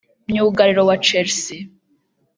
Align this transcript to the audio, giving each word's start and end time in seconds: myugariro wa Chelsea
myugariro 0.29 0.81
wa 0.89 0.95
Chelsea 1.05 1.59